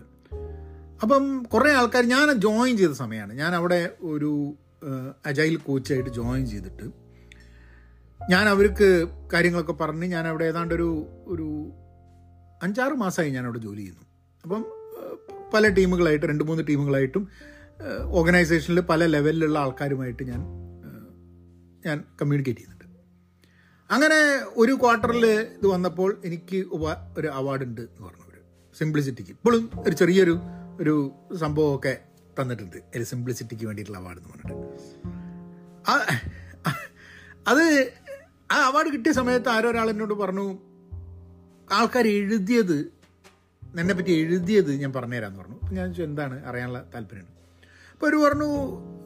[1.02, 4.54] അപ്പം കുറേ ആൾക്കാർ ഞാൻ ജോയിൻ ചെയ്ത സമയമാണ് ഞാൻ അവിടെ ഒരു
[5.26, 7.05] അജൈൽ കോച്ചായിട്ട് ജോയിൻ ചെയ്തിട്ട്
[8.30, 11.72] ഞാൻ അവർക്ക് കാര്യങ്ങളൊക്കെ പറഞ്ഞ് ഞാൻ അവിടെ ഏതാണ്ട് ഒരു ഒരു
[12.62, 14.02] അഞ്ചാറ് മാസമായി ഞാൻ അവിടെ ജോലി ചെയ്യുന്നു.
[14.42, 14.66] അപ്പം
[15.54, 17.28] പല ടീമുകളായിട്ട് രണ്ട് മൂന്ന് ടീമുകളായിട്ടും
[18.04, 20.40] ഓർഗനൈസേഷനിൽ പല ലെവലിലുള്ള ആൾക്കാരുമായിട്ട് ഞാൻ
[21.86, 22.84] ഞാൻ കമ്മ്യൂണിക്കേറ്റ് ചെയ്യുന്നുണ്ട്.
[23.90, 24.18] അങ്ങനെ
[24.56, 26.56] ഒരു ക്വാർട്ടറിൽ ഇത് വന്നപ്പോൾ എനിക്ക്
[27.18, 28.40] ഒരു അവാർഡ് ഉണ്ട് എന്ന് പറഞ്ഞു ഒരു
[28.78, 29.30] സിംപ്ലിസിറ്റിക്ക്.
[29.30, 30.38] ഇപ്പോഴും ഒരു ചെറിയൊരു
[30.80, 31.98] ഒരു സംഭവമൊക്കെ
[32.40, 32.76] തന്നിട്ടുണ്ട്.
[32.96, 34.86] ഒരു സിംപ്ലിസിറ്റിക്ക് വേണ്ടിയിട്ടുള്ള അവാർഡ് എന്ന് പറഞ്ഞിട്ട്.
[37.48, 37.92] അത്
[38.50, 40.58] ആ അവാർഡ് കിട്ടിയ സമയത്ത് ആരോ ഒരാൾ എന്നോട് പറഞ്ഞു
[41.72, 42.78] ആൾക്കാർ എഴുതിയത്
[43.80, 45.58] എന്നെ പറ്റി എഴുതിയത് ഞാൻ പറഞ്ഞുതരാമെന്ന് പറഞ്ഞു.
[45.74, 46.46] ഞാൻ എന്താണ്?
[46.46, 47.34] അറിയാനുള്ള താല്പര്യമാണ്
[47.92, 48.50] അപ്പോൾ അവർ പറഞ്ഞു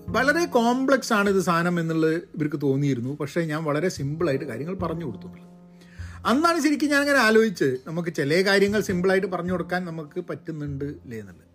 [0.09, 3.17] വളരെ കോംപ്ലക്സ് ആണ് ഇത് സാധനം എന്നുള്ളത് ഇവർക്ക് തോന്നിയിരുന്നു.
[3.21, 5.29] പക്ഷേ ഞാൻ വളരെ സിമ്പിളായിട്ട് കാര്യങ്ങൾ പറഞ്ഞു കൊടുത്തു.
[6.27, 11.47] അന്നാണ് ശരിക്കും ഞാൻ അങ്ങനെ ആലോചിച്ച് നമുക്ക് ചില കാര്യങ്ങൾ സിമ്പിളായിട്ട് പറഞ്ഞു കൊടുക്കാൻ നമുക്ക് പറ്റുന്നുണ്ട് ഇല്ലേ എന്നുള്ളത്.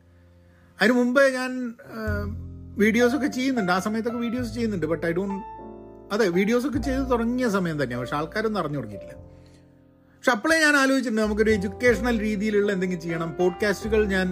[0.82, 1.52] അതിന് മുമ്പേ ഞാൻ
[2.78, 3.72] വീഡിയോസൊക്കെ ചെയ്യുന്നുണ്ട്.
[3.72, 4.86] ആ സമയത്തൊക്കെ വീഡിയോസ് ചെയ്യുന്നുണ്ട്.
[4.86, 5.65] ബട്ട് ഐ ഡോണ്ട്
[6.12, 9.14] അതെ വീഡിയോസൊക്കെ ചെയ്ത് തുടങ്ങിയ സമയം തന്നെയാണ് പക്ഷെ ആൾക്കാരൊന്നും അറിഞ്ഞു തുടങ്ങിയിട്ടില്ല
[10.16, 13.36] പക്ഷെ അപ്പോഴേ ഞാൻ ആലോചിച്ചിട്ടുണ്ട് നമുക്കൊരു എഡ്യൂക്കേഷണൽ രീതിയിലുള്ള എന്തെങ്കിലും ചെയ്യണം.
[13.40, 14.28] പോഡ്കാസ്റ്റുകൾ ഞാൻ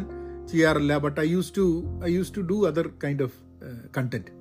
[0.51, 3.33] ചെയ്യാറില്ല but I use to I use to do other kind of
[3.97, 4.31] content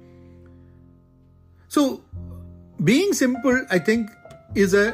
[1.70, 2.00] so
[2.80, 4.08] being simple I think
[4.58, 4.86] is a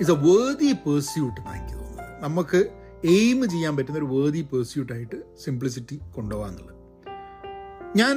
[0.00, 2.70] is a worthy pursuit എന്നാണ് എനിക്ക് തോന്നുന്നത് നമുക്ക്
[3.04, 6.72] എയിം ചെയ്യാൻ പറ്റുന്ന ഒരു വേർതി പേഴ്സ്യൂട്ടായിട്ട് സിംപ്ലിസിറ്റി കൊണ്ടുപോകാന്നുള്ളത്.
[7.96, 8.14] ഞാൻ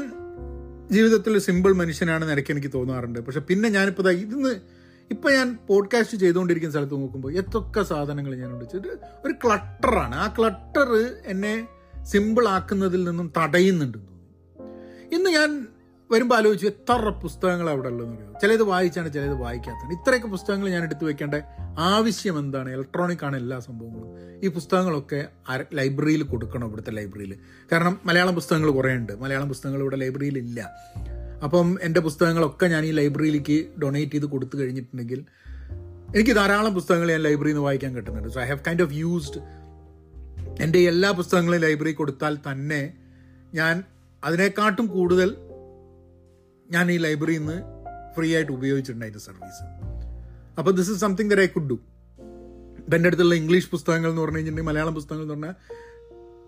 [0.91, 3.19] ജീവിതത്തിൽ സിമ്പിൾ മനുഷ്യനാണെന്ന് ഇടയ്ക്ക് എനിക്ക് തോന്നാറുണ്ട്.
[3.19, 4.55] പക്ഷെ പിന്നെ ഞാനിപ്പോൾ ഇതിന്ന്
[5.11, 8.87] ഇപ്പം ഞാൻ പോഡ്കാസ്റ്റ് ചെയ്തുകൊണ്ടിരിക്കുന്ന സ്ഥലത്ത് നോക്കുമ്പോൾ എത്തൊക്കെ സാധനങ്ങൾ ഞാൻ ഉണ്ട്
[9.25, 11.67] ഒരു ക്ലട്ടറാണ് ആ ക്ലട്ടർ എന്നെ
[12.03, 15.15] സിമ്പിൾ ആക്കുന്നതിൽ നിന്നും തടയുന്നുണ്ടെന്ന് തോന്നി.
[15.15, 15.67] ഇന്ന് ഞാൻ
[16.11, 18.33] വരുമ്പോൾ ആലോചിച്ചു എത്ര പുസ്തകങ്ങൾ അവിടെ ഉള്ളതെന്ന് അറിയോ?
[18.41, 19.93] ചിലത് വായിച്ചാണ് ചിലത് വായിക്കാത്തതാണ്.
[19.93, 21.35] ഇത്രയൊക്കെ പുസ്തകങ്ങൾ ഞാൻ എടുത്തു വെക്കേണ്ട
[21.79, 22.69] ആവശ്യം എന്താണ്?
[22.73, 24.39] ഇലക്ട്രോണിക് ആണ് എല്ലാ സംഭവങ്ങളും.
[24.43, 25.27] ഈ പുസ്തകങ്ങളൊക്കെ
[25.73, 27.37] ലൈബ്രറിയിൽ കൊടുക്കണം ഇവിടുത്തെ ലൈബ്രറിയിൽ
[27.71, 29.21] കാരണം മലയാളം പുസ്തകങ്ങൾ കുറേ ഉണ്ട്.
[29.21, 30.71] മലയാളം പുസ്തകങ്ങൾ ഇവിടെ ലൈബ്രറിയിൽ ഇല്ല.
[31.43, 35.25] അപ്പം എന്റെ പുസ്തകങ്ങളൊക്കെ ഞാൻ ഈ ലൈബ്രറിയിലേക്ക് ഡൊണേറ്റ് ചെയ്ത് കൊടുത്തു കഴിഞ്ഞിട്ടുണ്ടെങ്കിൽ
[36.15, 38.29] എനിക്ക് ധാരാളം പുസ്തകങ്ങൾ ഞാൻ ലൈബ്രറിയിൽ നിന്ന് വായിക്കാൻ കിട്ടുന്നുണ്ട്.
[38.29, 39.41] So I have kind of used
[40.61, 42.93] എന്റെ എല്ലാ പുസ്തകങ്ങളും ലൈബ്രറി കൊടുത്താൽ തന്നെ
[43.53, 43.83] ഞാൻ
[44.23, 45.35] അതിനെക്കാട്ടും കൂടുതൽ
[46.71, 47.61] ഞാൻ ഈ ലൈബ്രറിയിൽ നിന്ന്
[48.17, 49.63] ഫ്രീ ആയിട്ട് ഉപയോഗിച്ചിട്ടുണ്ടായിരുന്നു സർവീസ്.
[50.57, 51.73] അപ്പോൾ this is something there I could do
[52.79, 55.55] ഇപ്പം എന്റെ അടുത്തുള്ള ഇംഗ്ലീഷ് പുസ്തകങ്ങൾ എന്ന് പറഞ്ഞു കഴിഞ്ഞിട്ടുണ്ടെങ്കിൽ മലയാളം പുസ്തകങ്ങൾ എന്ന് പറഞ്ഞാൽ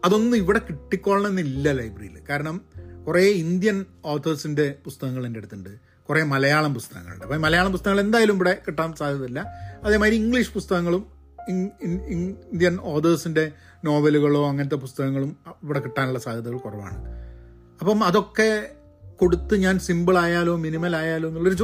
[0.06, 2.20] അതൊന്നും ഇവിടെ കിട്ടിക്കൊള്ളണമെന്നില്ല ലൈബ്രറിയിൽ.
[2.30, 2.62] കാരണം
[3.08, 5.70] കുറേ ഇന്ത്യൻ ഓത്തേഴ്സിന്റെ പുസ്തകങ്ങൾ എന്റെ അടുത്തുണ്ട്.
[6.10, 7.24] കുറേ മലയാളം പുസ്തകങ്ങളുണ്ട്.
[7.24, 9.40] അപ്പോൾ മലയാളം പുസ്തകങ്ങൾ എന്തായാലും ഇവിടെ കിട്ടാൻ സാധ്യതയില്ല.
[9.84, 11.22] അതേമാതിരി ഇംഗ്ലീഷ് പുസ്തകങ്ങളും
[12.52, 13.52] ഇന്ത്യൻ ഓതേഴ്സിന്റെ
[13.86, 16.98] നോവലുകളോ അങ്ങനത്തെ പുസ്തകങ്ങളും ഇവിടെ കിട്ടാനുള്ള സാധ്യതകൾ കുറവാണ്.
[17.80, 18.72] അപ്പം അതൊക്കെ
[19.22, 21.56] കൊടുത്ത് ഞാൻ സിമ്പിൾ ആയാലോ മിനിമൽ ആയാലോ എന്നുള്ളൊരു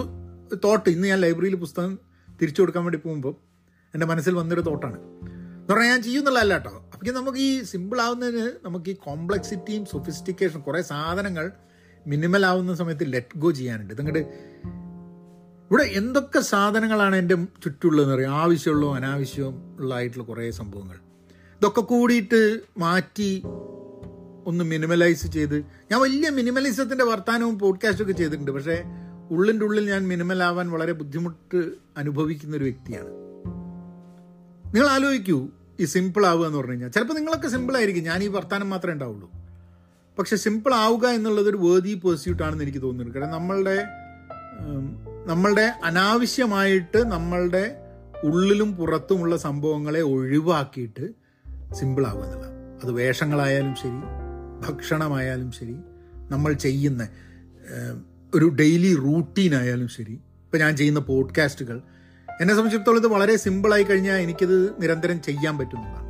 [0.63, 2.00] തോട്ട് ഇന്ന് ഞാൻ ലൈബ്രറിയിൽ പുസ്തകം
[2.41, 3.36] തിരിച്ചു കൊടുക്കാൻ വേണ്ടി പോകുമ്പോൾ
[3.93, 6.89] എന്റെ മനസ്സിൽ വന്നൊരു തോട്ടാണ് എന്ന് പറഞ്ഞാൽ ഞാൻ ചെയ്യുന്നുള്ളതല്ല കേട്ടോ.
[6.93, 11.52] അപ്പം നമുക്ക് ഈ സിമ്പിൾ ആവുന്നതിന് നമുക്ക് ഈ കോംപ്ലക്സിറ്റിയും സൊഫിസ്റ്റിക്കേഷൻ കുറേ സാധനങ്ങൾ
[12.08, 13.98] മിനിമൽ ആവുന്ന സമയത്ത് ലെറ്റ് ഗോ ചെയ്യാനുണ്ട്.
[13.98, 14.20] നിങ്ങളുടെ
[15.65, 20.96] ഇവിടെ എന്തൊക്കെ സാധനങ്ങളാണ് എന്റെ ചുറ്റുള്ളതെന്ന് പറയും ആവശ്യമുള്ളതും അനാവശ്യവും ഉള്ളതായിട്ടുള്ള കുറേ സംഭവങ്ങൾ.
[21.56, 23.43] ഇതൊക്കെ കൂടിയിട്ട് മാറ്റി
[24.47, 25.55] ഒന്ന് മിനിമലൈസ് ചെയ്ത്
[25.91, 28.51] ഞാൻ വലിയ മിനിമലിസത്തിന്റെ വർത്തമാനവും പോഡ്കാസ്റ്റൊക്കെ ചെയ്തിട്ടുണ്ട്.
[28.51, 28.83] പക്ഷേ
[29.31, 33.07] ഉള്ളിന്റെ ഉള്ളിൽ ഞാൻ മിനിമൽ ആവാൻ വളരെ ബുദ്ധിമുട്ട് അനുഭവിക്കുന്ന ഒരു വ്യക്തിയാണ്.
[34.75, 35.47] നിങ്ങൾ ആലോചിക്കൂ
[35.79, 36.89] ഈ സിമ്പിൾ ആവുക എന്ന് പറഞ്ഞു കഴിഞ്ഞാൽ.
[36.89, 38.03] ചിലപ്പോൾ നിങ്ങളൊക്കെ സിമ്പിൾ ആയിരിക്കും.
[38.03, 39.31] ഞാൻ ഈ വർത്തമാനം മാത്രമേ ഉണ്ടാവുള്ളൂ.
[40.19, 43.19] പക്ഷെ സിമ്പിൾ ആവുക എന്നുള്ളത് ഒരു വേർതി പേഴ്സ്യൂട്ട് ആണെന്ന് എനിക്ക് തോന്നുന്നുണ്ട്.
[43.19, 43.88] കാരണം നമ്മളുടെ
[45.25, 47.75] നമ്മളുടെ അനാവശ്യമായിട്ട് നമ്മളുടെ
[48.23, 51.10] ഉള്ളിലും പുറത്തുമുള്ള സംഭവങ്ങളെ ഒഴിവാക്കിയിട്ട്
[51.73, 52.51] സിമ്പിൾ ആവുക എന്നുള്ളത്
[52.83, 54.27] അത് വേഷങ്ങളായാലും ശരി
[54.62, 55.76] ഭക്ഷണമായാലും ശരി
[56.30, 57.08] നമ്മൾ ചെയ്യുന്ന
[58.36, 61.82] ഒരു ഡെയിലി റൂട്ടീൻ ആയാലും ശരി ഇപ്പം ഞാൻ ചെയ്യുന്ന പോഡ്കാസ്റ്റുകൾ
[62.41, 66.08] എന്നെ സംബന്ധിച്ചിടത്തോളം ഇത് വളരെ സിമ്പിളായി കഴിഞ്ഞാൽ എനിക്കിത് നിരന്തരം ചെയ്യാൻ പറ്റുന്നതാണ്.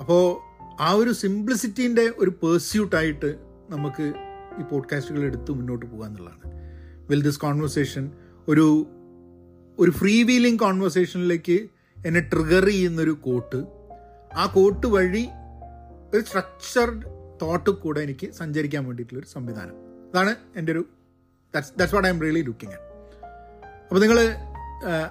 [0.00, 0.48] അപ്പോൾ
[0.80, 3.36] ആ ഒരു സിംപ്ലിസിറ്റീന്റെ ഒരു പേഴ്സ്യൂട്ടായിട്ട്
[3.70, 4.12] നമുക്ക്
[4.58, 6.52] ഈ പോഡ്കാസ്റ്റുകൾ എടുത്ത് മുന്നോട്ട് പോകുക എന്നുള്ളതാണ്.
[7.10, 8.10] വിൽ ദിസ് കോൺവെർസേഷൻ
[8.48, 8.86] ഒരു
[9.78, 11.68] ഒരു ഫ്രീ വീലിംഗ് കോൺവെർസേഷനിലേക്ക്
[12.06, 13.64] എന്നെ ട്രിഗർ ചെയ്യുന്നൊരു കോട്ട്
[14.34, 15.28] ആ കോട്ട് വഴി
[16.14, 17.02] ഒരു സ്ട്രക്ചർഡ്
[17.42, 19.74] തോട്ട് കൂടെ എനിക്ക് സഞ്ചരിക്കാൻ വേണ്ടിയിട്ടുള്ളൊരു സംവിധാനം.
[20.10, 20.84] അതാണ് എന്റെ ഒരു
[21.54, 22.74] that's that's what I'm really looking
[23.82, 24.18] അപ്പോൾ നിങ്ങൾ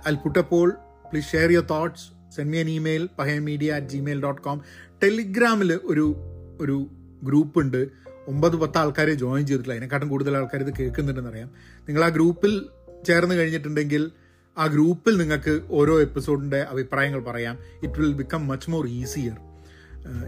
[0.07, 0.69] അൽപുട്ടപ്പോൾ Paul
[1.11, 4.61] please share your thoughts send me an email Pahaya media at Gmail dot com
[5.03, 6.15] ടെലിഗ്രാമിൽ ഒരു
[6.61, 6.87] ഒരു
[7.23, 7.87] ഗ്രൂപ്പ് ഉണ്ട്.
[8.27, 11.51] ഒമ്പത് പത്ത് ആൾക്കാരെ ജോയിൻ ചെയ്തിട്ടില്ല അതിനെക്കാട്ടും കൂടുതൽ ആൾക്കാർ ഇത് കേൾക്കുന്നുണ്ടെന്ന് അറിയാം.
[11.87, 12.69] നിങ്ങൾ ആ ഗ്രൂപ്പിൽ
[13.07, 14.11] ചേർന്ന് കഴിഞ്ഞിട്ടുണ്ടെങ്കിൽ
[14.57, 17.57] ആ ഗ്രൂപ്പിൽ നിങ്ങൾക്ക് ഓരോ എപ്പിസോഡിന്റെ അഭിപ്രായങ്ങൾ പറയാം.
[17.83, 19.46] It will become much more easier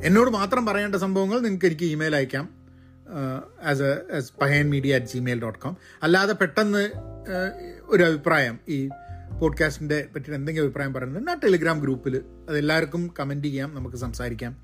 [0.03, 2.59] എന്നോട് മാത്രം പറയേണ്ട സംഭവങ്ങൾ നിങ്ങൾക്ക് എനിക്ക് ഇമെയിൽ അയക്കാം.
[3.63, 6.89] As a as Pahayan media at Gmail dot com അല്ലാതെ പെട്ടെന്ന്
[7.83, 8.89] ഒരു അഭിപ്രായം ഈ
[9.41, 14.57] പോഡ്കാസ്റ്റിന്റെ പറ്റി എന്തെങ്കിലും അഭിപ്രായം പറയുന്നത് ആ ടെലിഗ്രാം ഗ്രൂപ്പിൽ അതെല്ലാവർക്കും കമന്റ് ചെയ്യാം നമുക്ക് സംസാരിക്കാം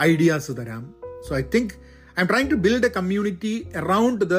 [0.00, 0.94] ഐഡിയാസ് തരാം.
[1.28, 1.74] So I think
[2.20, 4.34] I'm trying to build a community around the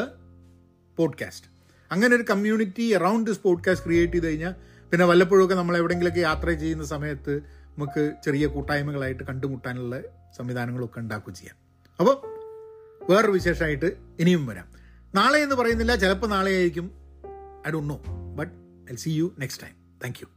[0.98, 1.48] podcast
[1.92, 4.52] അങ്ങനെ ഒരു community around this podcast create ചെയ്ത് കഴിഞ്ഞാൽ
[4.92, 7.38] പിന്നെ വല്ലപ്പോഴൊക്കെ നമ്മൾ എവിടെയെങ്കിലുമൊക്കെ യാത്ര ചെയ്യുന്ന സമയത്ത്
[7.78, 10.02] നമുക്ക് ചെറിയ കൂട്ടായ്മകളായിട്ട് കണ്ടുമുട്ടാനുള്ള
[10.38, 11.56] സംവിധാനങ്ങളൊക്കെ ഉണ്ടാക്കുകയും ചെയ്യാം.
[12.00, 12.28] അപ്പോൾ
[13.12, 14.72] വേറൊരു വിശേഷമായിട്ട് ഇനിയും വരാം.
[15.16, 15.96] നാളെ എന്ന് പറയുന്നില്ല.
[15.96, 16.92] ചിലപ്പോൾ നാളെ ആയിരിക്കും
[17.68, 18.02] I don't know
[18.36, 18.54] but
[18.92, 20.28] I see you next time thank you